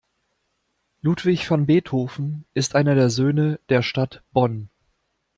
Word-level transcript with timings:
Ludwig 1.03 1.47
van 1.51 1.67
Beethoven 1.67 2.43
ist 2.55 2.73
einer 2.73 2.95
der 2.95 3.11
Söhne 3.11 3.59
der 3.69 3.83
Stadt 3.83 4.23
Bonn. 4.33 4.67